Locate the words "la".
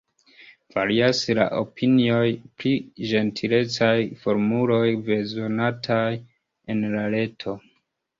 1.39-1.43, 6.95-7.05